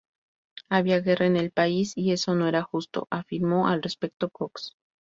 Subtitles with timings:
[0.67, 4.75] Había guerra en el país y eso no era justo", afirmó al respecto Cox.